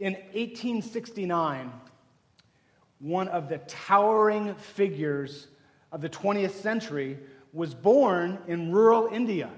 [0.00, 1.72] In 1869,
[3.00, 5.48] one of the towering figures
[5.90, 7.18] of the 20th century
[7.52, 9.50] was born in rural India.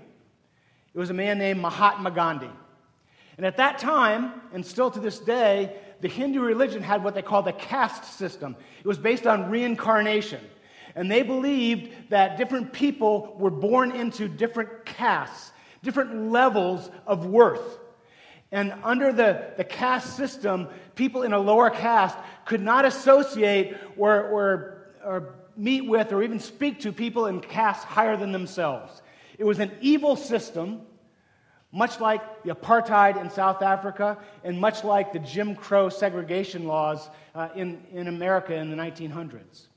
[0.95, 2.51] It was a man named Mahatma Gandhi.
[3.37, 7.23] And at that time, and still to this day, the Hindu religion had what they
[7.23, 8.57] called the caste system.
[8.79, 10.41] It was based on reincarnation.
[10.95, 15.53] And they believed that different people were born into different castes,
[15.83, 17.79] different levels of worth.
[18.53, 24.23] And under the, the caste system, people in a lower caste could not associate or,
[24.25, 29.03] or, or meet with or even speak to people in castes higher than themselves.
[29.39, 30.83] It was an evil system,
[31.73, 37.09] much like the apartheid in South Africa and much like the Jim Crow segregation laws
[37.35, 39.69] uh, in, in America in the 1900s.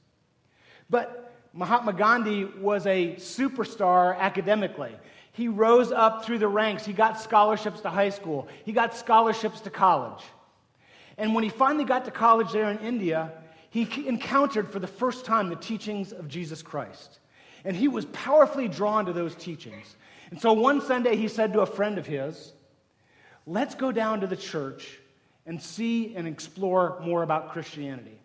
[0.90, 4.96] But Mahatma Gandhi was a superstar academically.
[5.34, 6.86] He rose up through the ranks.
[6.86, 10.24] He got scholarships to high school, he got scholarships to college.
[11.18, 13.32] And when he finally got to college there in India,
[13.70, 17.20] he encountered for the first time the teachings of Jesus Christ.
[17.66, 19.96] And he was powerfully drawn to those teachings.
[20.32, 22.54] And so one Sunday he said to a friend of his,
[23.46, 25.00] Let's go down to the church
[25.46, 28.20] and see and explore more about Christianity.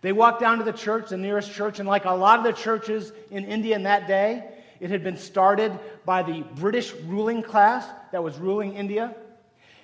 [0.00, 2.52] They walked down to the church, the nearest church, and like a lot of the
[2.52, 4.44] churches in India in that day,
[4.80, 9.14] it had been started by the British ruling class that was ruling India.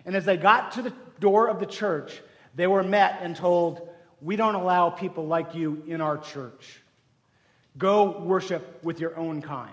[0.04, 2.20] And as they got to the door of the church,
[2.54, 3.88] they were met and told,
[4.20, 6.80] We don't allow people like you in our church.
[7.76, 9.72] Go worship with your own kind.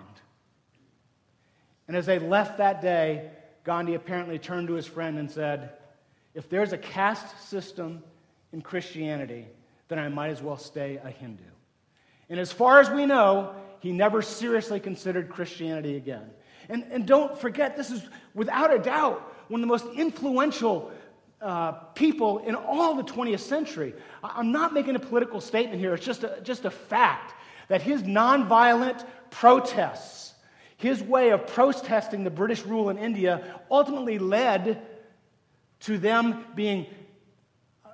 [1.88, 3.30] And as they left that day,
[3.64, 5.74] Gandhi apparently turned to his friend and said,
[6.34, 8.04] If there's a caste system
[8.54, 9.46] in Christianity,
[9.88, 11.44] then I might as well stay a Hindu.
[12.30, 16.30] And as far as we know, he never seriously considered Christianity again.
[16.70, 20.92] And, and don't forget, this is without a doubt one of the most influential
[21.42, 23.94] uh, people in all the 20th century.
[24.24, 27.34] I'm not making a political statement here, it's just a, just a fact
[27.68, 30.36] that his nonviolent protests,
[30.78, 34.82] his way of protesting the British rule in India, ultimately led
[35.82, 36.86] to them being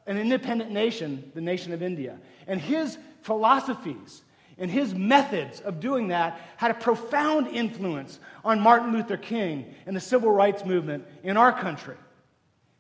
[0.06, 2.18] an independent nation, the nation of India.
[2.48, 4.24] And his philosophies
[4.58, 9.96] and his methods of doing that had a profound influence on Martin Luther King and
[9.96, 11.96] the civil rights movement in our country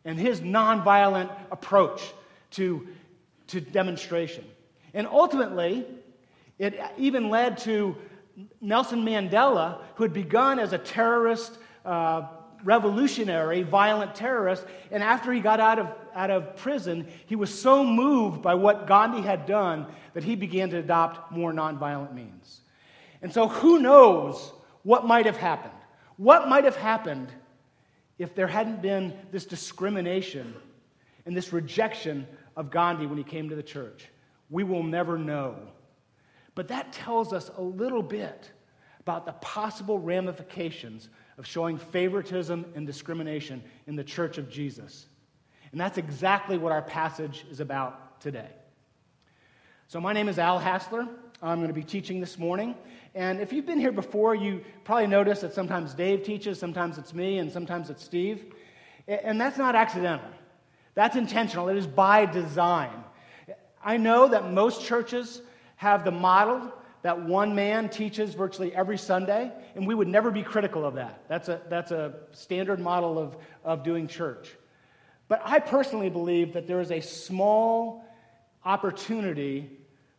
[0.04, 2.02] and his nonviolent approach
[2.52, 2.88] to,
[3.48, 4.46] to demonstration.
[4.94, 5.86] And ultimately,
[6.58, 7.96] it even led to
[8.62, 12.28] Nelson Mandela, who had begun as a terrorist uh,
[12.64, 14.66] revolutionary, violent terrorist.
[14.92, 18.88] And after he got out of, out of prison, he was so moved by what
[18.88, 22.62] Gandhi had done that he began to adopt more nonviolent means.
[23.22, 24.52] And so, who knows
[24.84, 25.74] what might have happened?
[26.18, 27.32] What might have happened
[28.18, 30.56] if there hadn't been this discrimination
[31.26, 34.08] and this rejection of Gandhi when he came to the church?
[34.50, 35.56] We will never know.
[36.56, 38.52] But that tells us a little bit
[39.00, 45.06] about the possible ramifications of showing favoritism and discrimination in the church of Jesus.
[45.72, 48.50] And that's exactly what our passage is about today.
[49.88, 51.08] So, my name is Al Hassler.
[51.42, 52.76] I'm going to be teaching this morning.
[53.14, 57.14] And if you've been here before, you probably noticed that sometimes Dave teaches, sometimes it's
[57.14, 58.54] me, and sometimes it's Steve.
[59.08, 60.30] And that's not accidental,
[60.96, 61.70] that's intentional.
[61.70, 63.04] It is by design.
[63.84, 65.42] I know that most churches
[65.78, 66.74] have the model
[67.08, 71.24] that one man teaches virtually every Sunday, and we would never be critical of that.
[71.30, 74.54] That's a, that's a standard model of, of doing church.
[75.30, 78.04] But I personally believe that there is a small
[78.66, 79.70] opportunity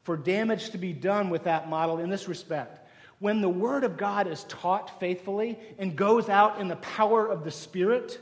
[0.05, 2.81] for damage to be done with that model in this respect.
[3.19, 7.45] When the Word of God is taught faithfully and goes out in the power of
[7.45, 8.19] the Spirit,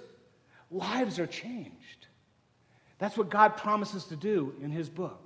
[0.73, 2.09] lives are changed.
[2.99, 5.26] That's what God promises to do in His book.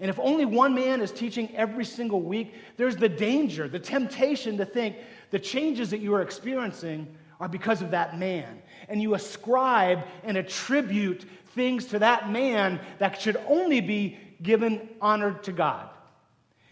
[0.00, 4.56] And if only one man is teaching every single week, there's the danger, the temptation
[4.58, 4.96] to think
[5.30, 7.06] the changes that you are experiencing
[7.40, 8.60] are because of that man.
[8.88, 15.34] And you ascribe and attribute things to that man that should only be given honor
[15.42, 15.88] to God.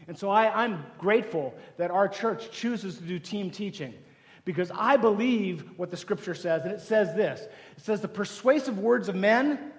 [0.08, 3.94] And so I, am grateful that our church chooses to do team teaching
[4.44, 6.64] because I believe what the scripture says.
[6.64, 9.72] And it says this it says, The persuasive words of men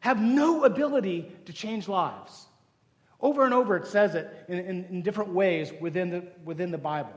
[0.00, 2.47] have no ability to change lives.
[3.20, 6.78] Over and over, it says it in, in, in, different ways within the, within the
[6.78, 7.14] Bible.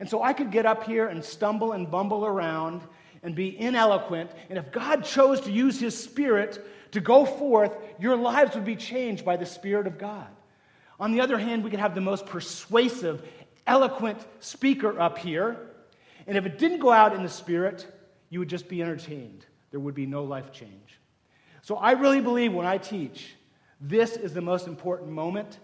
[0.00, 2.82] And so I could get up here and stumble and bumble around
[3.22, 4.30] and be ineloquent.
[4.50, 8.76] And if God chose to use His Spirit to go forth, your lives would be
[8.76, 10.28] changed by the Spirit of God.
[10.98, 13.22] On the other hand, we could have the most persuasive,
[13.66, 15.56] eloquent speaker up here.
[16.26, 17.86] And if it didn't go out in the Spirit,
[18.30, 19.46] you would just be entertained.
[19.70, 21.00] There would be no life change.
[21.62, 23.34] So I really believe when I teach,
[23.88, 25.58] this is the most important moment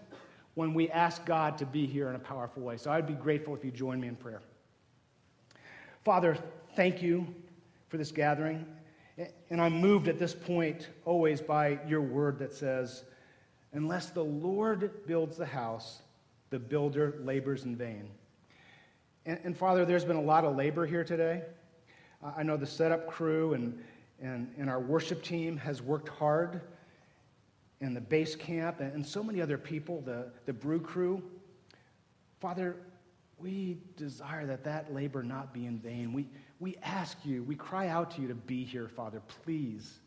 [0.53, 2.77] when we ask God to be here in a powerful way.
[2.77, 4.41] So I'd be grateful if you join me in prayer.
[6.03, 6.37] Father,
[6.75, 7.25] thank you
[7.89, 8.65] for this gathering.
[9.49, 13.03] And I'm moved at this point always by your word that says,
[13.73, 16.01] Unless the Lord builds the house,
[16.49, 18.09] the builder labors in vain.
[19.25, 21.43] And, and Father, there's been a lot of labor here today.
[22.23, 23.81] I know the setup crew and,
[24.21, 26.61] and, and our worship team has worked hard,
[27.81, 31.21] and the base camp, and, so many other people, the, the brew crew.
[32.39, 32.75] Father,
[33.39, 36.13] we desire that that labor not be in vain.
[36.13, 36.27] We,
[36.59, 39.99] we ask you, we cry out to you to be here, Father, please.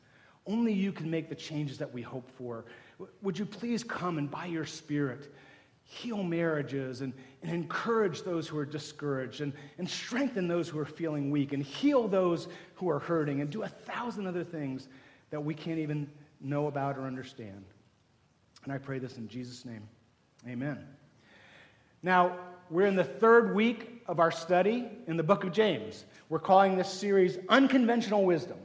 [0.47, 2.65] Only you can make the changes that we hope for.
[3.23, 5.35] Would you please come and by your Spirit
[5.85, 7.13] heal marriages and,
[7.43, 11.63] and encourage those who are discouraged and, and strengthen those who are feeling weak and
[11.63, 14.89] heal those who are hurting and do a thousand other things
[15.31, 16.11] that we can't even
[16.45, 17.65] know about or understand.
[18.65, 19.89] And I pray this in Jesus' name.
[20.47, 20.85] Amen.
[22.03, 22.37] Now,
[22.71, 26.05] we're in the third week of our study in the book of James.
[26.29, 28.59] We're calling this series Unconventional Wisdom.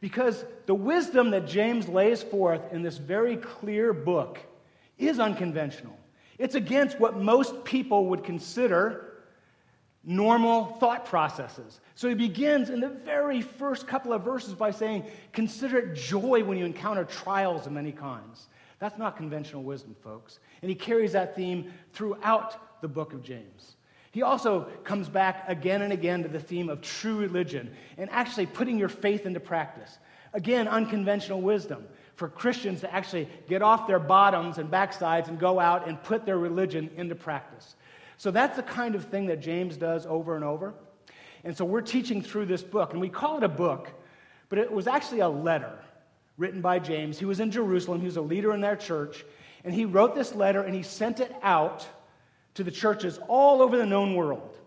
[0.00, 4.38] Because the wisdom that James lays forth in this very clear book
[4.98, 5.96] is unconventional.
[6.38, 9.11] It's against what most people would consider
[10.04, 11.80] normal thought processes.
[11.94, 16.42] So he begins in the very first couple of verses by saying, Consider it joy
[16.42, 18.48] when you encounter trials of many kinds.
[18.78, 20.40] That's not conventional wisdom, folks.
[20.60, 23.76] And he carries that theme throughout the book of James.
[24.10, 28.46] He also comes back again and again to the theme of true religion and actually
[28.46, 29.98] putting your faith into practice.
[30.34, 35.58] Again, unconventional wisdom for Christians to actually get off their bottoms and backsides and go
[35.58, 37.74] out and put their religion into practice.
[38.16, 40.74] So that's the kind of thing that James does over and over.
[41.44, 43.92] And so we're teaching through this book, and we call it a book,
[44.48, 45.78] but it was actually a letter
[46.38, 47.18] written by James.
[47.18, 49.24] He was in Jerusalem, he was a leader in their church,
[49.64, 51.86] and he wrote this letter and he sent it out
[52.54, 54.58] to the churches all over the known world.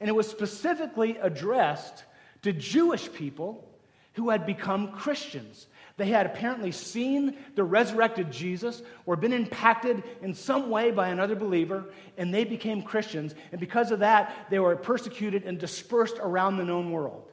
[0.00, 2.04] And it was specifically addressed
[2.42, 3.68] to Jewish people
[4.14, 5.66] who had become Christians.
[5.98, 11.34] They had apparently seen the resurrected Jesus or been impacted in some way by another
[11.34, 11.86] believer,
[12.16, 13.34] and they became Christians.
[13.50, 17.32] And because of that, they were persecuted and dispersed around the known world.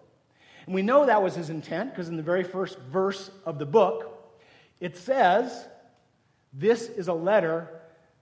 [0.65, 3.67] And we know that was his intent because in the very first verse of the
[3.67, 4.33] book,
[4.79, 5.67] it says,
[6.51, 7.69] This is a letter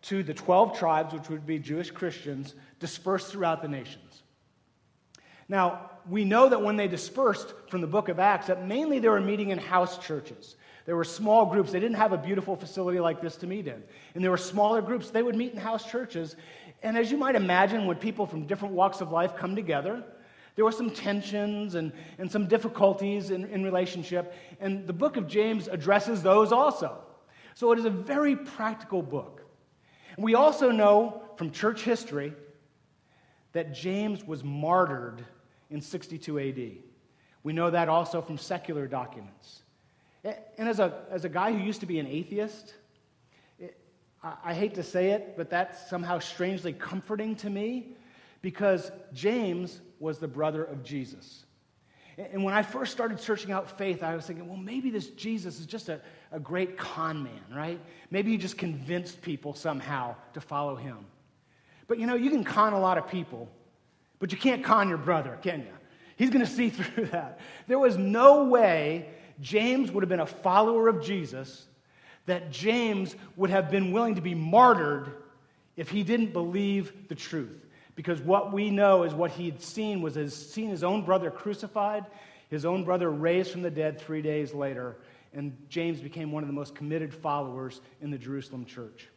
[0.04, 4.24] to the 12 tribes, which would be Jewish Christians, dispersed throughout the nations.
[5.48, 9.09] Now, we know that when they dispersed from the book of Acts, that mainly they
[9.09, 10.55] were meeting in house churches.
[10.85, 11.71] There were small groups.
[11.71, 13.81] They didn't have a beautiful facility like this to meet in.
[14.15, 15.09] And there were smaller groups.
[15.09, 16.35] They would meet in house churches.
[16.81, 20.03] And as you might imagine, when people from different walks of life come together,
[20.55, 24.35] there were some tensions and, and some difficulties in, in relationship.
[24.59, 26.97] And the book of James addresses those also.
[27.56, 29.41] So it is a very practical book.
[30.15, 32.33] And we also know from church history
[33.53, 35.23] that James was martyred
[35.73, 36.71] in 62 AD.
[37.43, 39.63] We know that also from secular documents.
[40.23, 42.73] And as a, as a guy who used to be an atheist,
[43.59, 43.77] it,
[44.23, 47.97] I, I hate to say it, but that's somehow strangely comforting to me
[48.41, 51.43] because James was the brother of Jesus.
[52.17, 55.59] And when I first started searching out faith, I was thinking, well, maybe this Jesus
[55.59, 55.99] is just a,
[56.31, 57.80] a great con man, right?
[58.11, 60.99] Maybe he just convinced people somehow to follow him.
[61.87, 63.49] But you know, you can con a lot of people,
[64.23, 65.73] but you can't con your brother, can you?
[66.15, 67.42] He's going to see through that.
[67.68, 69.09] There was no way
[69.42, 71.65] James would have been a follower of Jesus,
[72.25, 75.11] that James would have been willing to be martyred
[75.75, 77.65] if he didn't believe the truth.
[77.97, 82.06] Because what we know is what he'd seen was his, seen his own brother crucified,
[82.49, 84.95] his own brother raised from the dead three days later,
[85.33, 89.09] and James became one of the most committed followers in the Jerusalem church.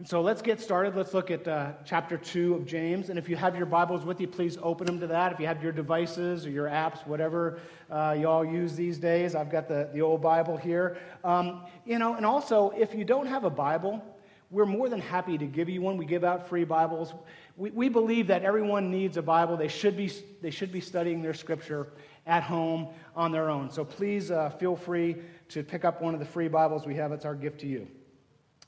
[0.00, 0.96] And so let's get started.
[0.96, 3.10] Let's look at uh, chapter 2 of James.
[3.10, 5.30] And if you have your Bibles with you, please open them to that.
[5.30, 7.58] If you have your devices or your apps, whatever
[7.90, 10.96] uh, you all use these days, I've got the, the old Bible here.
[11.22, 14.02] Um, you know, and also, if you don't have a Bible,
[14.50, 15.98] we're more than happy to give you one.
[15.98, 17.12] We give out free Bibles.
[17.58, 19.58] We, we believe that everyone needs a Bible.
[19.58, 21.88] They should, be, they should be studying their scripture
[22.26, 23.70] at home on their own.
[23.70, 25.16] So please uh, feel free
[25.50, 27.12] to pick up one of the free Bibles we have.
[27.12, 27.86] It's our gift to you.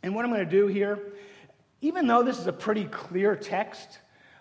[0.02, 0.98] And what I'm going to do here,
[1.80, 3.98] even though this is a pretty clear text,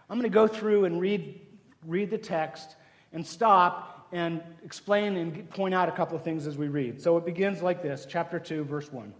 [0.09, 1.39] I'm going to go through and read,
[1.85, 2.75] read the text
[3.13, 7.01] and stop and explain and point out a couple of things as we read.
[7.01, 9.13] So it begins like this chapter 2, verse 1.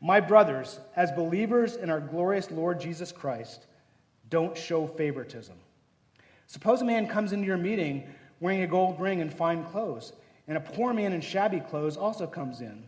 [0.00, 3.66] My brothers, as believers in our glorious Lord Jesus Christ,
[4.28, 5.56] don't show favoritism.
[6.46, 8.04] Suppose a man comes into your meeting
[8.40, 10.12] wearing a gold ring and fine clothes,
[10.48, 12.84] And a poor man in shabby clothes also comes in.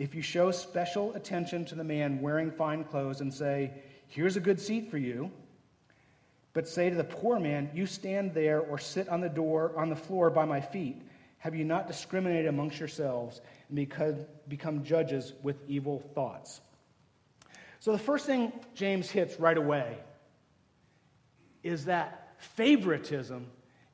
[0.00, 3.70] If you show special attention to the man wearing fine clothes and say,
[4.08, 5.30] Here's a good seat for you,
[6.54, 9.90] but say to the poor man, You stand there or sit on the door, on
[9.90, 11.02] the floor by my feet,
[11.36, 16.62] have you not discriminated amongst yourselves and become, become judges with evil thoughts?
[17.78, 19.98] So the first thing James hits right away
[21.62, 23.46] is that favoritism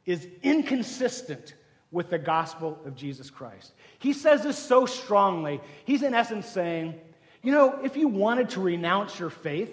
[0.04, 1.54] is inconsistent
[1.90, 3.72] with the gospel of Jesus Christ.
[3.98, 5.60] He says this so strongly.
[5.84, 6.94] He's in essence saying,
[7.42, 9.70] you know, if you wanted to renounce your faith,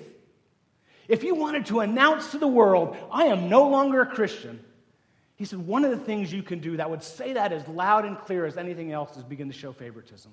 [1.08, 4.63] if you wanted to announce to the world, I am no longer a Christian,
[5.36, 8.05] he said, one of the things you can do that would say that as loud
[8.05, 10.32] and clear as anything else is begin to show favoritism.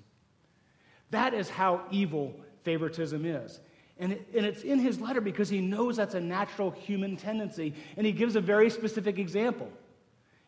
[1.11, 3.61] That is how evil favoritism is.
[3.99, 7.75] And, it, and it's in his letter because he knows that's a natural human tendency.
[7.97, 9.71] And he gives a very specific example.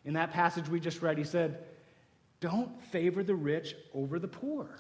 [0.05, 1.65] In that passage we just read, he said,
[2.41, 4.79] Don't favor the rich over the poor.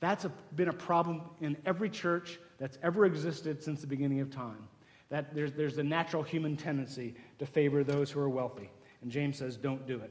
[0.00, 4.30] That's a, been a problem in every church that's ever existed since the beginning of
[4.30, 4.68] time.
[5.10, 8.70] That there's, there's a natural human tendency to favor those who are wealthy.
[9.02, 10.10] And James says, Don't do it.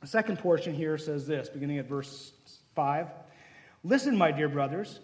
[0.00, 2.32] The second portion here says this, beginning at verse
[2.74, 3.08] 5
[3.82, 5.00] Listen, my dear brothers,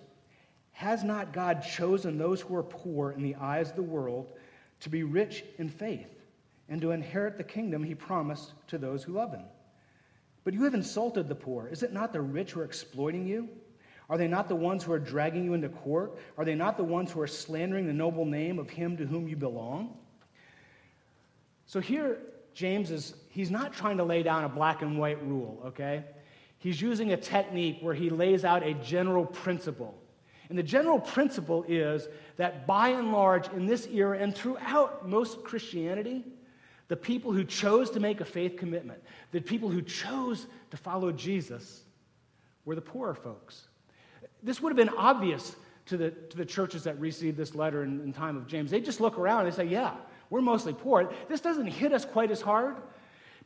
[0.73, 4.33] has not God chosen those who are poor in the eyes of the world
[4.81, 6.16] to be rich in faith?
[6.69, 9.45] And to inherit the kingdom he promised to those who love him.
[10.45, 11.69] But you have insulted the poor.
[11.69, 13.49] Is it not the rich who are exploiting you?
[14.09, 16.19] Are they not the ones who are dragging you into court?
[16.39, 19.27] Are they not the ones who are slandering the noble name of him to whom
[19.27, 19.97] you belong?
[21.67, 22.19] So here,
[22.55, 26.05] James is, he's not trying to lay down a black and white rule, okay?
[26.59, 30.01] He's using a technique where he lays out a general principle.
[30.49, 35.43] And the general principle is that by and large, in this era and throughout most
[35.43, 36.25] Christianity,
[36.89, 39.03] the people who chose to make a faith commitment,
[39.33, 41.83] the people who chose to follow Jesus,
[42.65, 43.69] were the poorer folks.
[44.43, 48.01] This would have been obvious to the, to the churches that received this letter in,
[48.01, 48.71] in time of James.
[48.71, 49.95] They just look around and they say, Yeah,
[50.31, 51.11] we're mostly poor.
[51.29, 52.77] This doesn't hit us quite as hard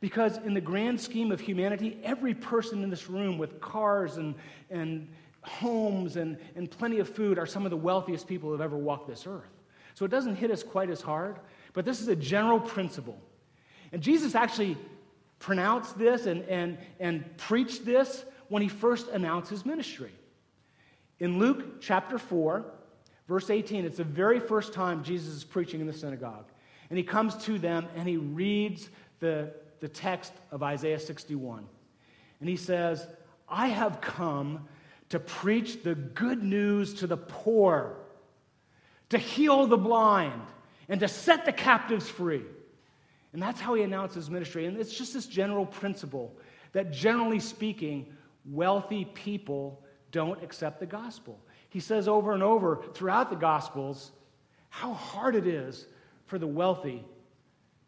[0.00, 4.34] because, in the grand scheme of humanity, every person in this room with cars and,
[4.70, 5.08] and
[5.42, 8.76] homes and, and plenty of food are some of the wealthiest people who have ever
[8.76, 9.50] walked this earth.
[9.94, 11.38] So it doesn't hit us quite as hard,
[11.74, 13.18] but this is a general principle
[13.92, 14.76] and Jesus actually
[15.38, 20.12] pronounced this and, and, and preached this when he first announced his ministry.
[21.18, 22.64] In Luke chapter 4,
[23.28, 26.46] verse 18, it's the very first time Jesus is preaching in the synagogue.
[26.88, 31.66] And he comes to them and he reads the, the text of Isaiah 61.
[32.40, 33.06] And he says,
[33.48, 34.68] I have come
[35.08, 37.96] to preach the good news to the poor,
[39.08, 40.42] to heal the blind,
[40.88, 42.42] and to set the captives free
[43.32, 44.66] and that's how he announced his ministry.
[44.66, 46.36] And it's just this general principle
[46.72, 48.06] that, generally speaking,
[48.44, 51.38] wealthy people don't accept the gospel.
[51.68, 54.10] He says over and over throughout the gospels
[54.68, 55.86] how hard it is
[56.26, 57.04] for the wealthy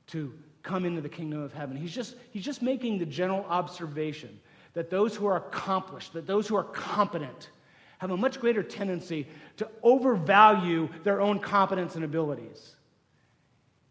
[0.08, 0.32] to
[0.62, 1.76] come into the kingdom of heaven.
[1.76, 4.38] He's just, he's just making the general observation
[4.74, 7.50] that those who are accomplished, that those who are competent,
[7.98, 12.74] have a much greater tendency to overvalue their own competence and abilities.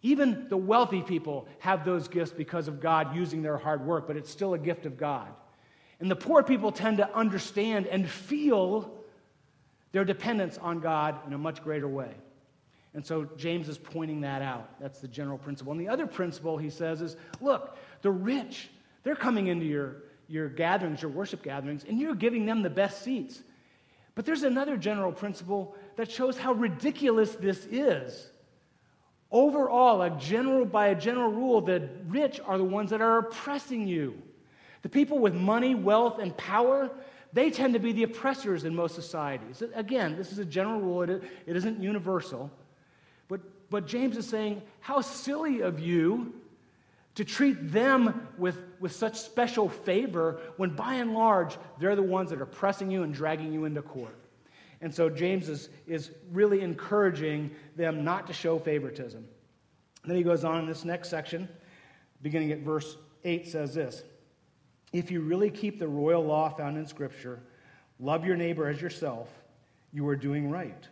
[0.01, 4.17] Even the wealthy people have those gifts because of God using their hard work, but
[4.17, 5.27] it's still a gift of God.
[5.99, 8.91] And the poor people tend to understand and feel
[9.91, 12.11] their dependence on God in a much greater way.
[12.93, 14.79] And so James is pointing that out.
[14.79, 15.71] That's the general principle.
[15.71, 18.69] And the other principle he says is look, the rich,
[19.03, 23.03] they're coming into your, your gatherings, your worship gatherings, and you're giving them the best
[23.03, 23.43] seats.
[24.15, 28.30] But there's another general principle that shows how ridiculous this is.
[29.31, 33.87] Overall, a general, by a general rule, the rich are the ones that are oppressing
[33.87, 34.21] you.
[34.81, 36.89] The people with money, wealth, and power,
[37.31, 39.63] they tend to be the oppressors in most societies.
[39.73, 42.51] Again, this is a general rule, it isn't universal.
[43.29, 46.33] But, but James is saying, How silly of you
[47.15, 52.29] to treat them with, with such special favor when by and large they're the ones
[52.29, 54.15] that are pressing you and dragging you into court.
[54.81, 59.25] And so James is, is really encouraging them not to show favoritism.
[60.05, 61.47] Then he goes on in this next section,
[62.21, 64.03] beginning at verse 8, says this
[64.91, 67.39] If you really keep the royal law found in Scripture,
[67.99, 69.29] love your neighbor as yourself,
[69.93, 70.87] you are doing right.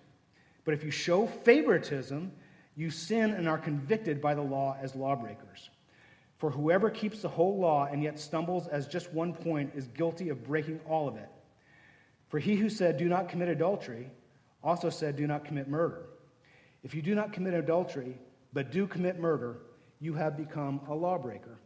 [0.66, 2.32] But if you show favoritism,
[2.76, 5.70] you sin and are convicted by the law as lawbreakers.
[6.38, 10.30] For whoever keeps the whole law and yet stumbles as just one point is guilty
[10.30, 11.30] of breaking all of it.
[12.30, 14.10] For he who said, Do not commit adultery,
[14.64, 16.06] also said, Do not commit murder.
[16.84, 18.18] If you do not commit adultery,
[18.54, 19.58] but do commit murder,
[20.00, 21.58] you have become a lawbreaker.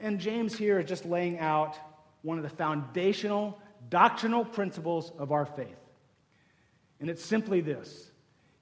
[0.00, 1.78] And James here is just laying out
[2.22, 3.58] one of the foundational
[3.90, 5.76] doctrinal principles of our faith.
[7.00, 8.10] And it's simply this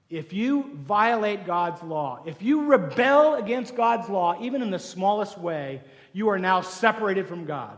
[0.09, 5.37] if you violate God's law, if you rebel against God's law, even in the smallest
[5.37, 5.81] way,
[6.11, 7.77] you are now separated from God.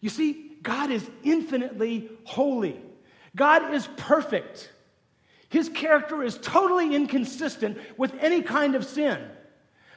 [0.00, 2.80] You see, God is infinitely holy,
[3.36, 4.70] God is perfect.
[5.50, 9.24] His character is totally inconsistent with any kind of sin.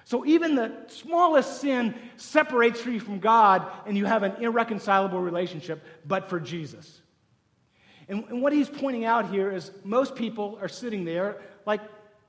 [0.03, 5.83] So even the smallest sin separates you from God, and you have an irreconcilable relationship,
[6.05, 7.01] but for Jesus.
[8.07, 11.81] And, and what he's pointing out here is most people are sitting there, like,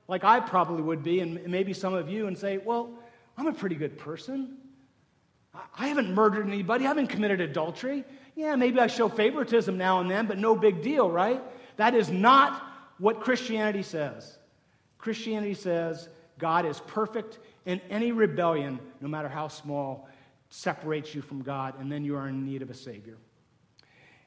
[0.07, 2.89] like I probably would be, and maybe some of you, and say, Well,
[3.37, 4.57] I'm a pretty good person.
[5.77, 8.03] I haven't murdered anybody, I haven't committed adultery.
[8.35, 11.41] Yeah, maybe I show favoritism now and then, but no big deal, right?
[11.77, 12.63] That is not
[12.97, 14.37] what Christianity says.
[14.97, 20.07] Christianity says God is perfect, and any rebellion, no matter how small,
[20.49, 23.17] separates you from God, and then you are in need of a Savior.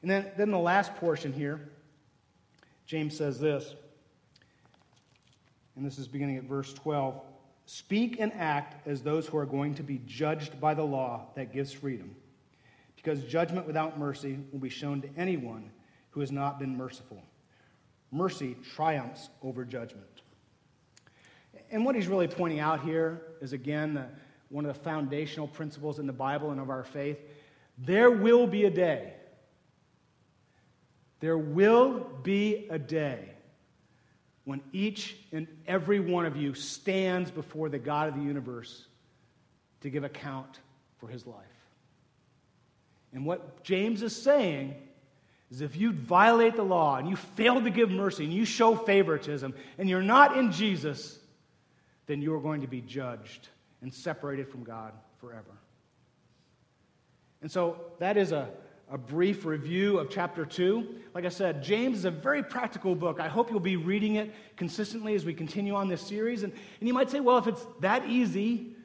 [0.01, 1.69] And then, then the last portion here,
[2.85, 3.73] James says this,
[5.75, 7.19] and this is beginning at verse 12
[7.65, 11.53] Speak and act as those who are going to be judged by the law that
[11.53, 12.15] gives freedom,
[13.03, 15.69] because judgment without mercy will be shown to anyone
[16.11, 17.21] who has not been merciful.
[18.11, 20.07] Mercy triumphs over judgment.
[21.69, 24.05] And what he's really pointing out here is, again, the,
[24.49, 27.19] one of the foundational principles in the Bible and of our faith.
[27.77, 29.13] There will be a day
[31.23, 33.29] there will be a day
[34.43, 38.87] when each and every one of you stands before the God of the universe
[39.79, 40.59] to give account
[40.97, 41.45] for his life.
[43.13, 44.75] And what James is saying
[45.51, 48.75] is if you violate the law and you fail to give mercy and you show
[48.75, 51.19] favoritism and you're not in Jesus,
[52.07, 53.49] then you are going to be judged
[53.81, 55.51] and separated from God forever.
[57.41, 58.49] And so that is a
[58.93, 60.87] a brief review of chapter 2.
[61.15, 63.19] Like I said, James is a very practical book.
[63.19, 66.43] I hope you'll be reading it consistently as we continue on this series.
[66.43, 68.75] And, and you might say, well, if it's that easy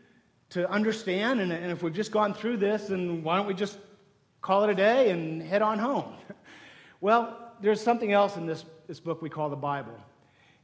[0.51, 3.77] to understand, and, and if we've just gone through this, then why don't we just
[4.41, 6.15] call it a day and head on home?
[7.01, 9.95] well, there's something else in this, this book we call the Bible.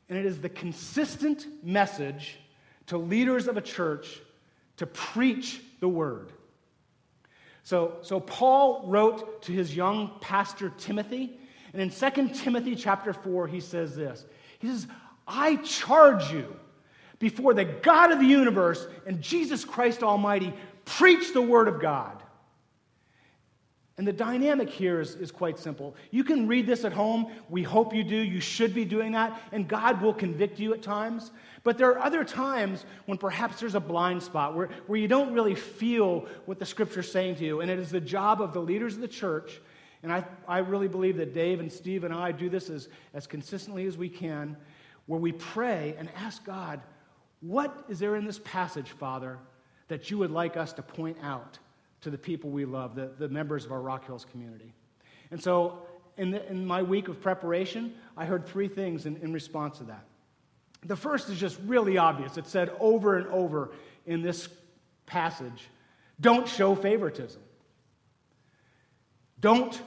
[0.08, 2.38] And it is the consistent message
[2.86, 4.20] to leaders of a church
[4.76, 6.32] to preach the word.
[7.62, 11.38] So, so Paul wrote to his young pastor Timothy,
[11.72, 14.24] and in 2 Timothy chapter 4, he says this.
[14.58, 14.86] He says,
[15.26, 16.54] I charge you
[17.18, 20.52] before the God of the universe and Jesus Christ Almighty,
[20.84, 22.22] preach the word of God.
[23.96, 25.94] And the dynamic here is, is quite simple.
[26.10, 27.30] You can read this at home.
[27.48, 28.16] We hope you do.
[28.16, 29.40] You should be doing that.
[29.52, 31.30] And God will convict you at times.
[31.62, 35.32] But there are other times when perhaps there's a blind spot where, where you don't
[35.32, 37.60] really feel what the scripture's saying to you.
[37.60, 39.60] And it is the job of the leaders of the church.
[40.02, 43.28] And I, I really believe that Dave and Steve and I do this as, as
[43.28, 44.56] consistently as we can,
[45.06, 46.80] where we pray and ask God,
[47.40, 49.38] what is there in this passage, Father,
[49.86, 51.58] that you would like us to point out?
[52.04, 54.72] To the people we love, the, the members of our Rock Hills community.
[55.30, 55.80] And so,
[56.16, 59.84] in, the, in my week of preparation, I heard three things in, in response to
[59.84, 60.04] that.
[60.84, 62.36] The first is just really obvious.
[62.36, 63.72] It said over and over
[64.06, 64.48] in this
[65.06, 65.68] passage
[66.20, 67.42] don't show favoritism,
[69.40, 69.80] don't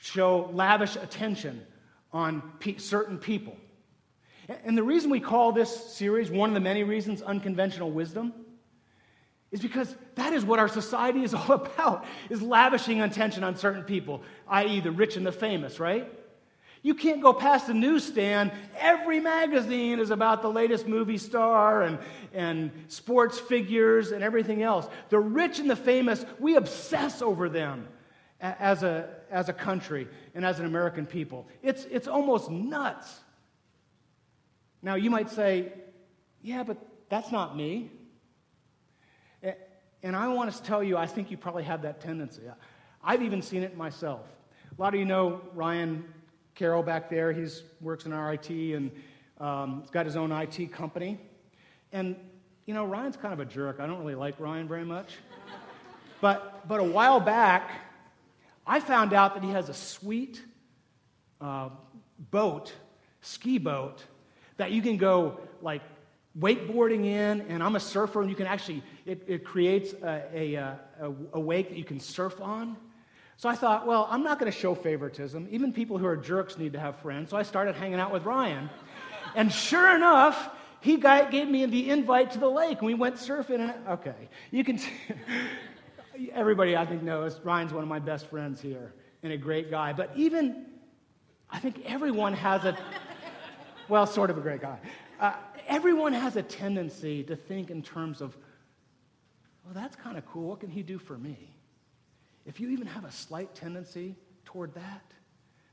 [0.00, 1.64] show lavish attention
[2.12, 3.56] on pe- certain people.
[4.64, 8.32] And the reason we call this series, one of the many reasons, Unconventional Wisdom,
[9.52, 13.84] is because that is what our society is all about is lavishing attention on certain
[13.84, 16.10] people i.e the rich and the famous right?
[16.84, 18.50] You can't go past the newsstand.
[18.76, 21.98] Every magazine is about the latest movie star and,
[22.34, 24.88] and sports figures and everything else.
[25.08, 27.86] The rich and the famous we obsess over them
[28.40, 31.46] as a, as a country and as an american people.
[31.62, 33.20] It's, it's almost nuts.
[34.82, 35.72] Now you might say
[36.42, 36.76] yeah but
[37.08, 37.92] that's not me
[40.02, 42.42] and I want to tell you, I think you probably have that tendency.
[43.04, 44.26] I've even seen it myself.
[44.76, 46.04] A lot of you know Ryan
[46.54, 47.32] Carroll back there.
[47.32, 47.46] He
[47.80, 48.90] works in our IT and
[49.38, 51.18] um, he's got his own IT company.
[51.92, 52.16] And,
[52.66, 53.80] you know, Ryan's kind of a jerk.
[53.80, 55.08] I don't really like Ryan very much.
[56.20, 57.70] but, but a while back,
[58.66, 60.42] I found out that he has a sweet
[61.40, 61.70] uh,
[62.30, 62.72] boat,
[63.20, 64.04] ski boat,
[64.56, 65.82] that you can go like
[66.38, 70.54] wakeboarding in, and I'm a surfer, and you can actually, it, it creates a, a,
[70.54, 70.78] a,
[71.34, 72.76] a wake that you can surf on.
[73.36, 75.48] So I thought, well, I'm not going to show favoritism.
[75.50, 77.30] Even people who are jerks need to have friends.
[77.30, 78.70] So I started hanging out with Ryan.
[79.34, 83.16] and sure enough, he got, gave me the invite to the lake, and we went
[83.16, 83.60] surfing.
[83.60, 84.78] And okay, you can.
[86.32, 88.92] everybody I think knows Ryan's one of my best friends here
[89.22, 89.92] and a great guy.
[89.92, 90.66] But even,
[91.50, 92.76] I think everyone has a,
[93.88, 94.78] well, sort of a great guy.
[95.20, 95.34] Uh,
[95.68, 98.36] everyone has a tendency to think in terms of,
[99.64, 100.48] well, that's kind of cool.
[100.48, 101.36] What can he do for me?
[102.46, 105.12] If you even have a slight tendency toward that,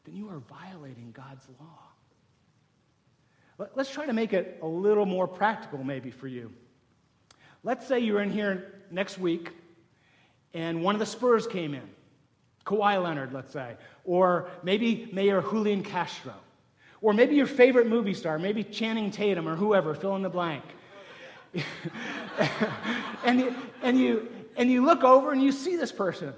[0.06, 3.68] then you are violating God's law.
[3.76, 6.54] Let's try to make it a little more practical, maybe, for you.
[7.64, 9.52] Let's say you're in here next week
[10.54, 11.88] and one of the Spurs came in,
[12.66, 16.34] Kawhi Leonard, let's say, or maybe Mayor Julian Castro,
[17.02, 20.64] or maybe your favorite movie star, maybe Channing Tatum or whoever, fill in the blank.
[23.26, 26.34] and, you, and, you, and you look over and you see this person,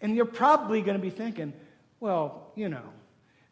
[0.00, 1.52] and you're probably going to be thinking,
[2.00, 2.82] well, you know,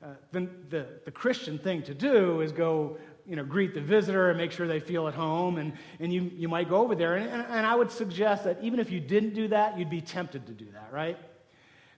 [0.02, 4.30] uh, the, the, the Christian thing to do is go you know, greet the visitor
[4.30, 5.58] and make sure they feel at home.
[5.58, 7.16] And, and you, you might go over there.
[7.16, 10.00] And, and, and I would suggest that even if you didn't do that, you'd be
[10.00, 11.18] tempted to do that, right?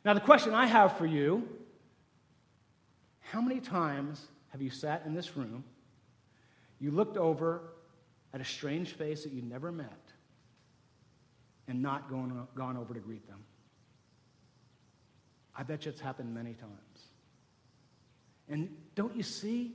[0.05, 1.47] Now, the question I have for you
[3.21, 5.65] how many times have you sat in this room,
[6.81, 7.63] you looked over
[8.33, 10.13] at a strange face that you never met,
[11.67, 13.45] and not gone, gone over to greet them?
[15.57, 16.73] I bet you it's happened many times.
[18.49, 19.75] And don't you see?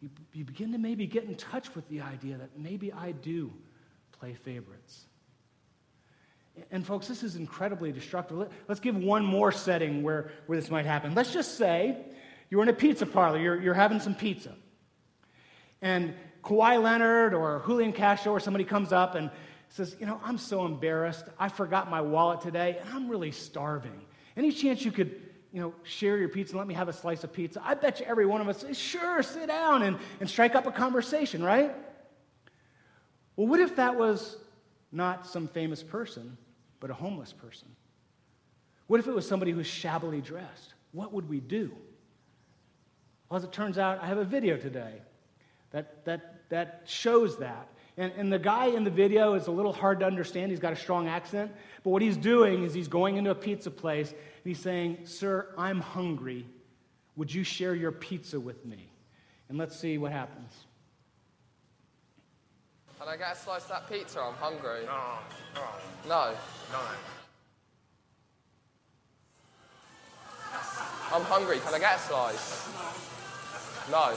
[0.00, 3.52] You, you begin to maybe get in touch with the idea that maybe I do
[4.12, 5.04] play favorites.
[6.70, 8.38] And, folks, this is incredibly destructive.
[8.38, 11.14] Let, us give one more setting where, where this might happen.
[11.14, 11.96] Let's just say
[12.50, 14.54] you're in a pizza parlor, you're, you're having some pizza.
[15.80, 19.30] And Kawhi Leonard or Julian Castro or somebody comes up and
[19.68, 21.26] says, You know, I'm so embarrassed.
[21.38, 24.04] I forgot my wallet today and I'm really starving.
[24.36, 25.20] Any chance you could,
[25.52, 27.62] you know, share your pizza and let me have a slice of pizza?
[27.64, 30.66] I bet you every one of us says, Sure, sit down and, and strike up
[30.66, 31.74] a conversation, right?
[33.36, 34.36] Well, what if that was
[34.92, 36.36] not some famous person,
[36.80, 37.68] but a homeless person?
[38.88, 40.74] What if it was somebody who's shabbily dressed?
[40.92, 41.72] What would we do?
[43.30, 45.00] Well, as it turns out, I have a video today
[45.70, 47.68] that, that, that shows that.
[47.96, 50.50] And, and the guy in the video is a little hard to understand.
[50.50, 51.52] He's got a strong accent.
[51.84, 55.46] But what he's doing is he's going into a pizza place and he's saying, Sir,
[55.56, 56.44] I'm hungry.
[57.16, 58.90] Would you share your pizza with me?
[59.48, 60.52] And let's see what happens.
[62.98, 64.20] Can I get a slice of that pizza?
[64.20, 64.80] I'm hungry.
[64.86, 65.18] No.
[65.54, 65.62] No.
[66.08, 66.34] No.
[66.72, 66.78] No.
[71.12, 71.58] I'm hungry.
[71.60, 72.68] Can I get a slice?
[72.74, 73.19] No.
[73.88, 74.12] No.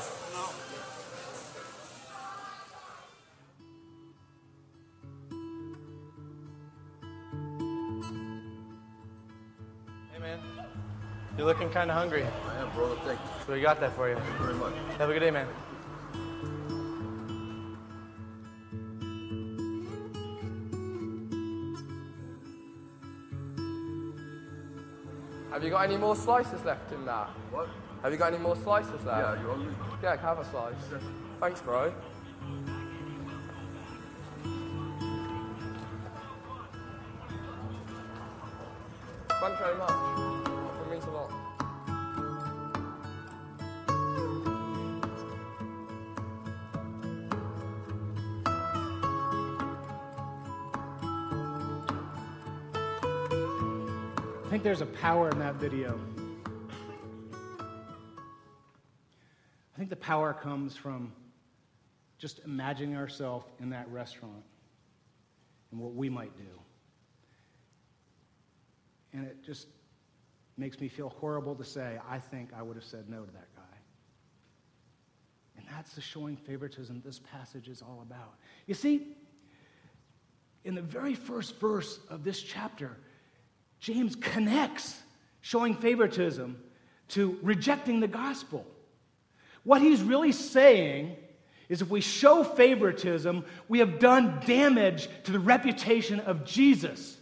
[10.12, 10.40] Hey man,
[11.38, 12.24] you're looking kind of hungry.
[12.24, 12.96] I am, bro.
[12.98, 13.26] Thank you.
[13.48, 14.16] So we got that for you.
[14.16, 14.74] Thank you very much.
[14.98, 15.48] Have a good day, man.
[25.74, 27.30] Got any more slices left in that?
[27.52, 27.68] What?
[28.04, 29.08] Have you got any more slices left?
[29.08, 29.74] Yeah, you hungry?
[30.04, 30.76] Yeah, have a slice?
[31.40, 31.92] Thanks, bro.
[39.30, 39.93] Thanks very much.
[54.74, 56.00] There's a power in that video.
[59.72, 61.14] I think the power comes from
[62.18, 64.44] just imagining ourselves in that restaurant
[65.72, 66.60] and what we might do.
[69.14, 69.68] And it just
[70.58, 73.56] makes me feel horrible to say, I think I would have said no to that
[73.56, 73.78] guy.
[75.56, 78.40] And that's the showing favoritism this passage is all about.
[78.66, 79.10] You see,
[80.64, 82.98] in the very first verse of this chapter,
[83.84, 84.98] James connects
[85.42, 86.58] showing favoritism
[87.10, 88.66] to rejecting the gospel.
[89.66, 91.18] What he's really saying
[91.68, 97.18] is if we show favoritism, we have done damage to the reputation of Jesus.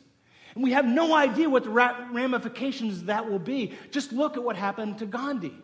[0.54, 3.74] And we have no idea what the ramifications that will be.
[3.89, 5.58] Just look at what happened to Gandhi.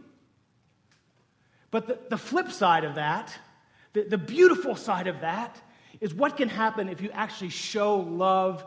[1.70, 3.38] But the, the flip side of that,
[3.94, 5.62] the, the beautiful side of that,
[6.02, 8.66] is what can happen if you actually show love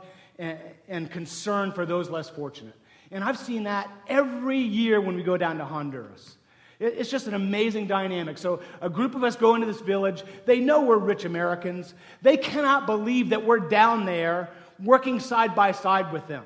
[0.89, 2.75] and, concern for those less fortunate.
[3.11, 6.37] And I've seen that every year when we go down to Honduras.
[6.79, 8.39] It's just an amazing dynamic.
[8.39, 10.23] So, a group of us go into this village.
[10.47, 11.93] They know we're rich Americans.
[12.23, 14.49] They cannot believe that we're down there
[14.83, 16.45] working side by side with them,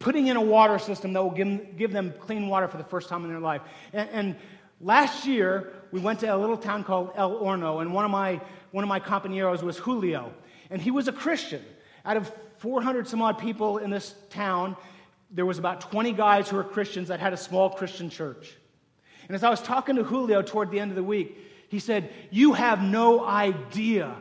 [0.00, 3.08] putting in a water system that will give, give them clean water for the first
[3.08, 3.60] time in their life.
[3.92, 4.36] And, and
[4.80, 8.40] last year, we went to a little town called El Horno, and one of my,
[8.72, 10.32] one of my compañeros was Julio.
[10.70, 11.64] And he was a Christian.
[12.04, 14.76] Out of 400 some odd people in this town.
[15.30, 18.56] There was about 20 guys who were Christians that had a small Christian church.
[19.28, 22.10] And as I was talking to Julio toward the end of the week, he said,
[22.30, 24.14] You have no idea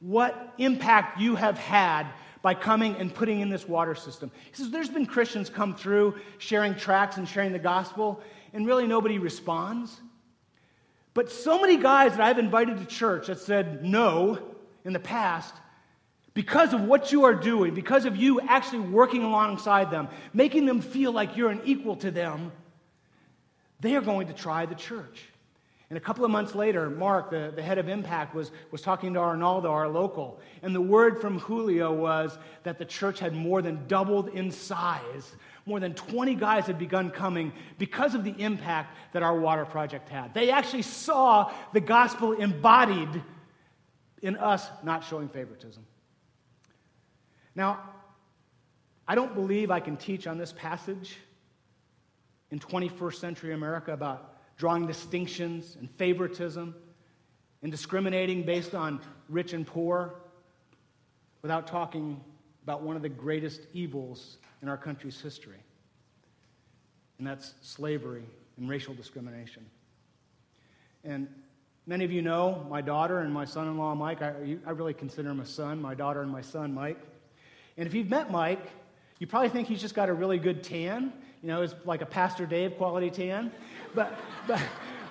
[0.00, 2.06] what impact you have had
[2.42, 4.30] by coming and putting in this water system.
[4.50, 8.20] He says, There's been Christians come through sharing tracts and sharing the gospel,
[8.52, 10.00] and really nobody responds.
[11.14, 14.38] But so many guys that I've invited to church that said no
[14.84, 15.54] in the past,
[16.38, 20.80] because of what you are doing, because of you actually working alongside them, making them
[20.80, 22.52] feel like you're an equal to them,
[23.80, 25.24] they are going to try the church.
[25.90, 29.14] And a couple of months later, Mark, the, the head of Impact, was, was talking
[29.14, 30.38] to Arnaldo, our local.
[30.62, 35.34] And the word from Julio was that the church had more than doubled in size.
[35.66, 40.08] More than 20 guys had begun coming because of the impact that our water project
[40.08, 40.34] had.
[40.34, 43.24] They actually saw the gospel embodied
[44.22, 45.84] in us not showing favoritism.
[47.58, 47.80] Now,
[49.08, 51.16] I don't believe I can teach on this passage
[52.52, 56.72] in 21st century America about drawing distinctions and favoritism
[57.62, 60.14] and discriminating based on rich and poor
[61.42, 62.20] without talking
[62.62, 65.58] about one of the greatest evils in our country's history,
[67.18, 68.22] and that's slavery
[68.56, 69.66] and racial discrimination.
[71.02, 71.26] And
[71.86, 74.22] many of you know my daughter and my son in law, Mike.
[74.22, 77.00] I, I really consider him a son, my daughter and my son, Mike.
[77.78, 78.70] And if you've met Mike,
[79.20, 81.12] you probably think he's just got a really good tan.
[81.42, 83.52] You know, it's like a Pastor Dave quality tan.
[83.94, 84.60] But, but,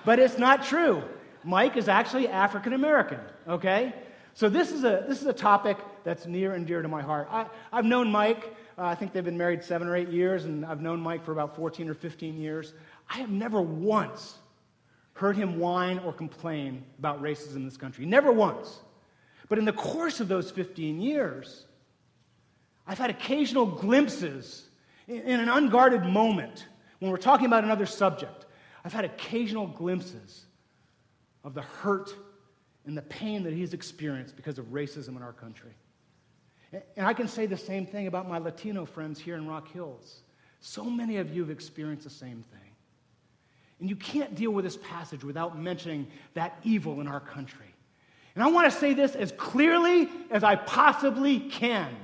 [0.04, 1.02] but it's not true.
[1.44, 3.94] Mike is actually African American, okay?
[4.34, 7.28] So this is, a, this is a topic that's near and dear to my heart.
[7.30, 10.66] I, I've known Mike, uh, I think they've been married seven or eight years, and
[10.66, 12.74] I've known Mike for about 14 or 15 years.
[13.08, 14.36] I have never once
[15.14, 18.04] heard him whine or complain about racism in this country.
[18.04, 18.80] Never once.
[19.48, 21.64] But in the course of those 15 years,
[22.88, 24.66] I've had occasional glimpses
[25.06, 26.66] in, an unguarded moment
[26.98, 28.46] when we're talking about another subject
[28.84, 30.46] I've had occasional glimpses
[31.44, 32.14] of the hurt
[32.86, 35.72] and the pain that he's experienced because of racism in our country.
[36.96, 40.22] And I can say the same thing about my Latino friends here in Rock Hills.
[40.60, 42.70] So many of you have experienced the same thing.
[43.80, 47.74] And you can't deal with this passage without mentioning that evil in our country.
[48.34, 51.94] And I want to say this as clearly as I possibly can.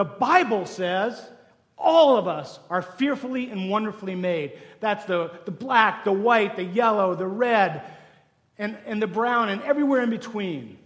[0.00, 1.22] The Bible says
[1.76, 4.58] all of us are fearfully and wonderfully made.
[4.80, 7.82] That's the, the black, the white, the yellow, the red,
[8.56, 10.78] and, and the brown, and everywhere in between.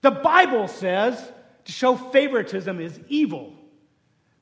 [0.00, 1.22] The Bible says
[1.66, 3.52] to show favoritism is evil.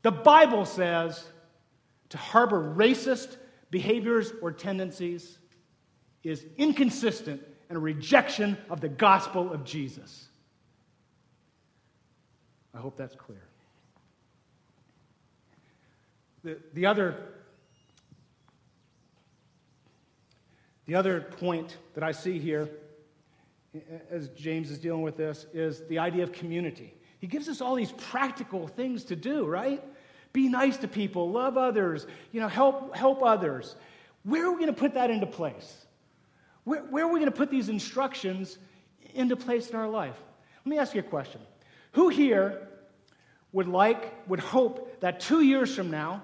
[0.02, 1.24] The Bible says
[2.10, 3.36] to harbor racist
[3.72, 5.38] behaviors or tendencies
[6.22, 10.28] is inconsistent and a rejection of the gospel of Jesus.
[12.72, 13.47] I hope that's clear.
[16.44, 17.16] The, the, other,
[20.86, 22.68] the other point that I see here,
[24.10, 26.94] as James is dealing with this, is the idea of community.
[27.18, 29.82] He gives us all these practical things to do, right?
[30.32, 33.74] Be nice to people, love others, you know, help, help others.
[34.22, 35.86] Where are we going to put that into place?
[36.64, 38.58] Where, where are we going to put these instructions
[39.14, 40.16] into place in our life?
[40.64, 41.40] Let me ask you a question.
[41.92, 42.68] Who here
[43.52, 46.22] would like, would hope that two years from now,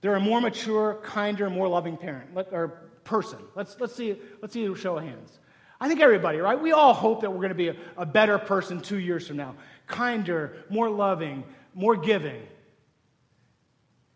[0.00, 2.68] they're a more mature, kinder, more loving parent or
[3.04, 3.38] person.
[3.54, 5.38] Let's, let's, see, let's see a show of hands.
[5.80, 6.60] I think everybody, right?
[6.60, 9.36] We all hope that we're going to be a, a better person two years from
[9.36, 9.56] now.
[9.86, 12.42] Kinder, more loving, more giving.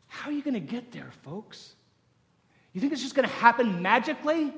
[0.07, 1.75] How are you going to get there, folks?
[2.73, 4.53] You think it's just going to happen magically?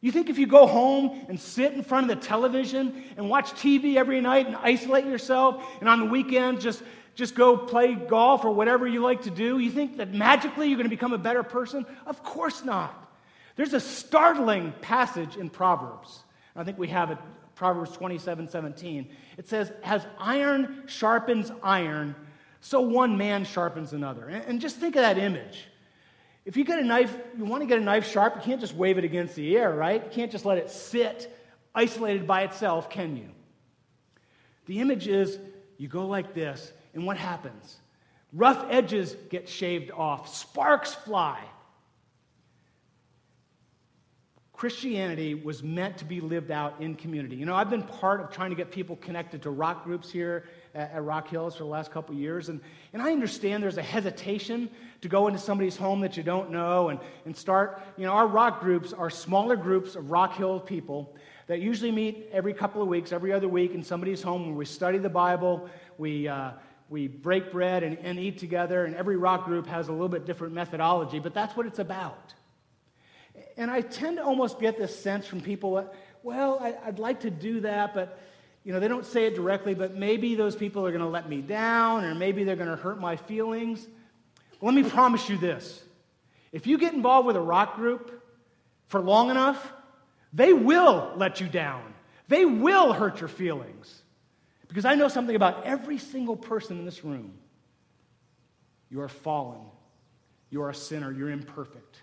[0.00, 3.50] You think if you go home and sit in front of the television and watch
[3.52, 6.82] TV every night and isolate yourself, and on the weekend just
[7.18, 9.58] just go play golf or whatever you like to do?
[9.58, 11.84] You think that magically you're going to become a better person?
[12.06, 13.12] Of course not.
[13.56, 16.22] There's a startling passage in Proverbs.
[16.54, 17.18] I think we have it,
[17.56, 19.08] Proverbs 27 17.
[19.36, 22.14] It says, As iron sharpens iron,
[22.60, 24.28] so one man sharpens another.
[24.28, 25.66] And just think of that image.
[26.44, 28.74] If you get a knife, you want to get a knife sharp, you can't just
[28.74, 30.04] wave it against the air, right?
[30.04, 31.36] You can't just let it sit
[31.74, 33.30] isolated by itself, can you?
[34.66, 35.40] The image is
[35.78, 37.76] you go like this, and what happens?
[38.32, 41.40] Rough edges get shaved off, sparks fly.
[44.52, 47.36] Christianity was meant to be lived out in community.
[47.36, 50.46] You know, I've been part of trying to get people connected to rock groups here
[50.74, 52.60] at, at Rock Hills for the last couple of years, and,
[52.92, 54.68] and I understand there's a hesitation
[55.00, 57.80] to go into somebody's home that you don't know and, and start.
[57.96, 61.14] You know, our rock groups are smaller groups of Rock Hill people
[61.46, 64.64] that usually meet every couple of weeks, every other week in somebody's home where we
[64.64, 66.50] study the Bible, we, uh,
[66.88, 70.24] we break bread and, and eat together, and every rock group has a little bit
[70.24, 72.34] different methodology, but that's what it's about.
[73.56, 75.90] And I tend to almost get this sense from people
[76.22, 78.18] well, I, I'd like to do that, but
[78.64, 81.28] you know, they don't say it directly, but maybe those people are going to let
[81.28, 83.86] me down, or maybe they're going to hurt my feelings.
[84.60, 85.82] Let me promise you this
[86.52, 88.22] if you get involved with a rock group
[88.88, 89.72] for long enough,
[90.32, 91.94] they will let you down.
[92.28, 94.02] They will hurt your feelings.
[94.68, 97.34] Because I know something about every single person in this room.
[98.90, 99.60] You are fallen.
[100.50, 101.10] You are a sinner.
[101.10, 102.02] You're imperfect.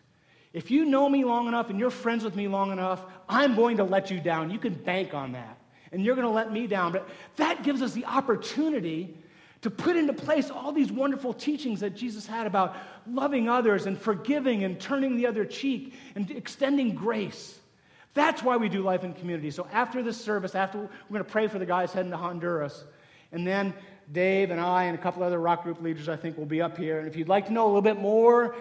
[0.54, 3.78] If you know me long enough and you're friends with me long enough, I'm going
[3.78, 4.50] to let you down.
[4.52, 5.60] You can bank on that.
[5.92, 6.92] And you're going to let me down.
[6.92, 9.18] But that gives us the opportunity
[9.62, 12.76] to put into place all these wonderful teachings that Jesus had about
[13.08, 17.60] loving others and forgiving and turning the other cheek and extending grace.
[18.16, 19.52] That's why we do life in community.
[19.52, 22.86] So after this service, after we're going to pray for the guys heading to Honduras,
[23.32, 23.74] and then
[24.12, 26.78] Dave and I and a couple other rock group leaders, I think, will be up
[26.78, 27.00] here.
[27.00, 28.56] And if you'd like to know a little bit more,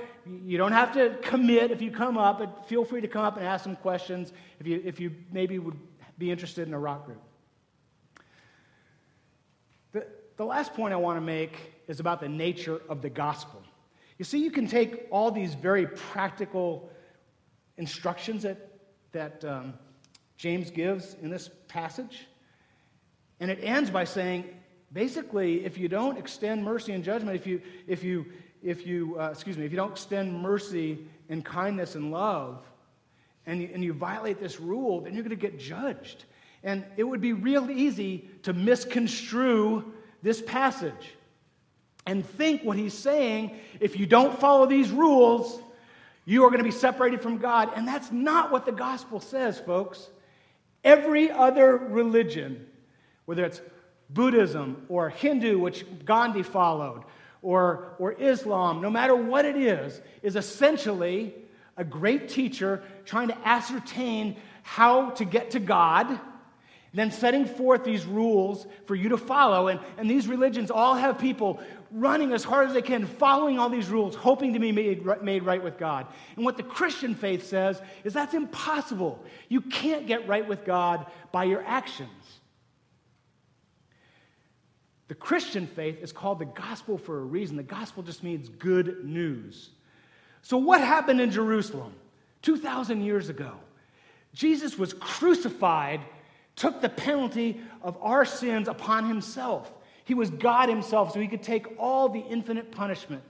[0.44, 3.36] you don't have to commit if you come up, but feel free to come up
[3.36, 5.78] and ask some questions if you, if you maybe would
[6.18, 7.22] be interested in a rock group.
[9.92, 13.62] The, the last point I want to make is about the nature of the gospel.
[14.18, 16.90] You see, you can take all these very practical
[17.76, 18.73] instructions that,
[19.14, 19.74] that um,
[20.36, 22.26] James gives in this passage,
[23.40, 24.44] and it ends by saying,
[24.92, 28.26] basically, if you don't extend mercy and judgment, if you, if you,
[28.62, 30.98] if you uh, excuse me, if you don't extend mercy
[31.28, 32.62] and kindness and love,
[33.46, 36.24] and you, and you violate this rule, then you're going to get judged.
[36.62, 41.14] And it would be real easy to misconstrue this passage
[42.06, 45.60] and think what he's saying if you don't follow these rules,
[46.24, 47.70] you are going to be separated from God.
[47.76, 50.08] And that's not what the gospel says, folks.
[50.82, 52.66] Every other religion,
[53.24, 53.60] whether it's
[54.10, 57.04] Buddhism or Hindu, which Gandhi followed,
[57.42, 61.34] or, or Islam, no matter what it is, is essentially
[61.76, 66.18] a great teacher trying to ascertain how to get to God
[66.94, 69.68] then setting forth these rules for you to follow.
[69.68, 73.68] And, and these religions all have people running as hard as they can, following all
[73.68, 76.06] these rules, hoping to be made, made right with God.
[76.36, 79.22] And what the Christian faith says is that's impossible.
[79.48, 82.10] You can't get right with God by your actions.
[85.08, 87.56] The Christian faith is called the gospel for a reason.
[87.56, 89.70] The gospel just means good news.
[90.42, 91.92] So, what happened in Jerusalem
[92.42, 93.52] 2,000 years ago?
[94.32, 96.00] Jesus was crucified
[96.56, 99.72] took the penalty of our sins upon himself.
[100.04, 103.22] He was God himself, so he could take all the infinite punishment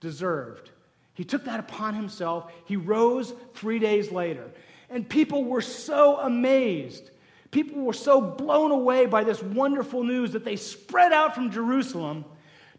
[0.00, 0.70] deserved.
[1.14, 2.52] He took that upon himself.
[2.66, 4.50] He rose three days later.
[4.90, 7.10] And people were so amazed.
[7.50, 12.24] People were so blown away by this wonderful news that they spread out from Jerusalem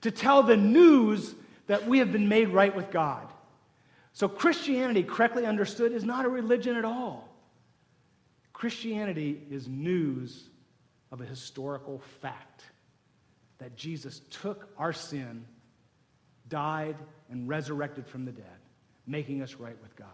[0.02, 1.34] to tell the news
[1.66, 3.28] that we have been made right with God.
[4.14, 7.27] So, Christianity, correctly understood, is not a religion at all.
[8.58, 10.50] Christianity is news
[11.12, 12.64] of a historical fact
[13.60, 15.46] that Jesus took our sin,
[16.50, 16.96] died,
[17.30, 18.58] and resurrected from the dead,
[19.06, 20.08] making us right with God.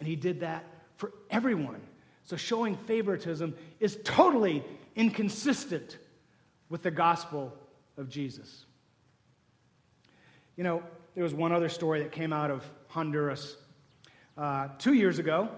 [0.00, 0.64] And he did that
[0.96, 1.80] for everyone.
[2.24, 4.64] So showing favoritism is totally
[4.96, 5.98] inconsistent
[6.70, 7.56] with the gospel
[7.96, 8.64] of Jesus.
[10.56, 10.82] You know,
[11.14, 13.56] there was one other story that came out of Honduras
[14.36, 15.50] uh, two years ago.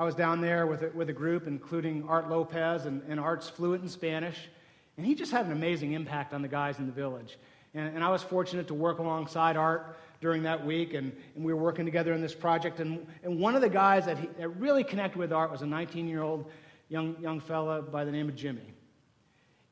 [0.00, 3.50] I was down there with a, with a group, including Art Lopez, and, and Art's
[3.50, 4.48] fluent in Spanish.
[4.96, 7.36] And he just had an amazing impact on the guys in the village.
[7.74, 11.52] And, and I was fortunate to work alongside Art during that week, and, and we
[11.52, 12.80] were working together in this project.
[12.80, 15.66] And, and one of the guys that, he, that really connected with Art was a
[15.66, 16.50] 19 year old
[16.88, 18.72] young, young fella by the name of Jimmy.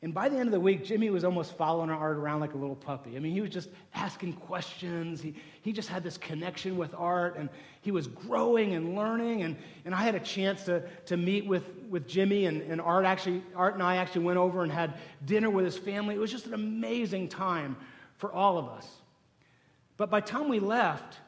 [0.00, 2.56] And by the end of the week, Jimmy was almost following Art around like a
[2.56, 3.16] little puppy.
[3.16, 5.20] I mean, he was just asking questions.
[5.20, 7.48] He, he just had this connection with Art, and
[7.80, 9.42] he was growing and learning.
[9.42, 13.06] And, and I had a chance to, to meet with, with Jimmy, and, and Art,
[13.06, 14.94] actually, Art and I actually went over and had
[15.24, 16.14] dinner with his family.
[16.14, 17.76] It was just an amazing time
[18.18, 18.88] for all of us.
[19.96, 21.18] But by the time we left,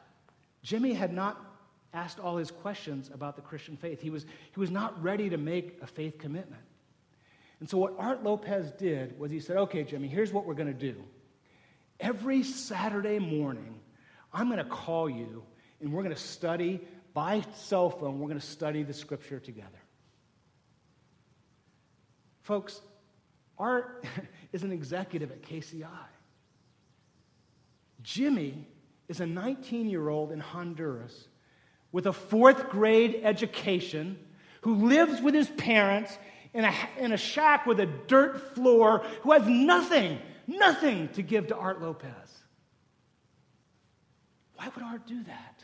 [0.63, 1.45] Jimmy had not
[1.93, 3.99] asked all his questions about the Christian faith.
[3.99, 6.61] He was, he was not ready to make a faith commitment.
[7.61, 10.67] And so, what Art Lopez did was he said, Okay, Jimmy, here's what we're going
[10.67, 10.95] to do.
[11.99, 13.79] Every Saturday morning,
[14.33, 15.43] I'm going to call you
[15.79, 16.81] and we're going to study
[17.13, 19.69] by cell phone, we're going to study the scripture together.
[22.41, 22.81] Folks,
[23.59, 24.05] Art
[24.53, 25.85] is an executive at KCI.
[28.01, 28.67] Jimmy
[29.07, 31.27] is a 19 year old in Honduras
[31.91, 34.17] with a fourth grade education
[34.61, 36.17] who lives with his parents
[36.53, 41.47] in a, in a shack with a dirt floor, who has nothing, nothing to give
[41.47, 42.11] to Art Lopez.
[44.55, 45.63] Why would Art do that?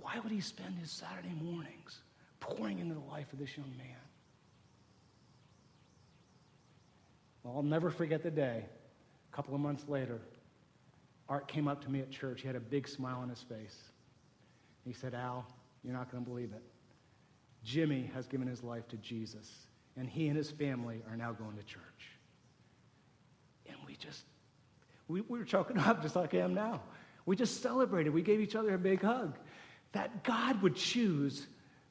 [0.00, 2.00] Why would he spend his Saturday mornings
[2.40, 3.96] pouring into the life of this young man?
[7.42, 8.64] Well, I'll never forget the day.
[9.32, 10.20] A couple of months later,
[11.28, 12.40] Art came up to me at church.
[12.40, 13.76] He had a big smile on his face.
[14.84, 15.46] He said, Al,
[15.84, 16.62] you're not going to believe it.
[17.64, 19.50] Jimmy has given his life to Jesus,
[19.96, 21.82] and he and his family are now going to church.
[23.66, 24.24] And we just,
[25.08, 26.80] we, we were choking up just like I am now.
[27.26, 28.14] We just celebrated.
[28.14, 29.36] We gave each other a big hug.
[29.92, 31.46] That God would choose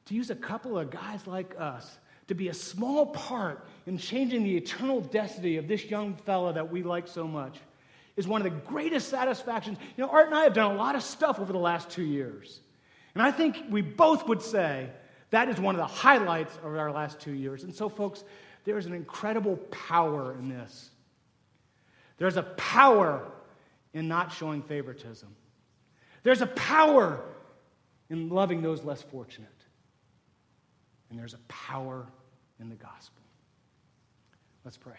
[0.06, 1.98] to use a couple of guys like us
[2.28, 6.70] to be a small part in changing the eternal destiny of this young fella that
[6.70, 7.56] we like so much
[8.16, 9.78] is one of the greatest satisfactions.
[9.96, 12.04] You know, Art and I have done a lot of stuff over the last two
[12.04, 12.60] years.
[13.14, 14.90] And I think we both would say
[15.30, 17.64] that is one of the highlights of our last two years.
[17.64, 18.24] And so, folks,
[18.64, 20.90] there is an incredible power in this.
[22.16, 23.30] There's a power
[23.94, 25.34] in not showing favoritism.
[26.22, 27.20] There's a power
[28.10, 29.48] in loving those less fortunate.
[31.10, 32.06] And there's a power
[32.60, 33.22] in the gospel.
[34.64, 34.96] Let's pray.